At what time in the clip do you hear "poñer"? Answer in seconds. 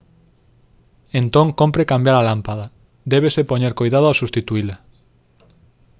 3.51-3.73